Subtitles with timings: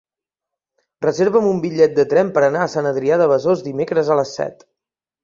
[1.05, 4.33] Reserva'm un bitllet de tren per anar a Sant Adrià de Besòs dimecres a les
[4.39, 4.65] set.